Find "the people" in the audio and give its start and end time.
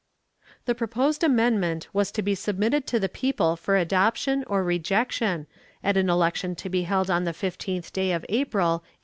2.99-3.55